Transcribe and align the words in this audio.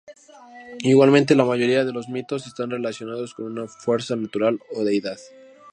Igualmente, 0.79 1.35
la 1.35 1.45
mayoría 1.45 1.85
de 1.85 1.93
los 1.93 2.09
mitos 2.09 2.47
están 2.47 2.71
relacionados 2.71 3.35
con 3.35 3.45
una 3.45 3.67
fuerza 3.67 4.15
natural 4.15 4.59
o 4.73 4.83
deidad. 4.83 5.19